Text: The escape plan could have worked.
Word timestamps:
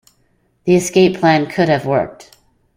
The 0.63 0.73
escape 0.77 1.17
plan 1.19 1.45
could 1.45 1.69
have 1.69 1.85
worked. 1.85 2.35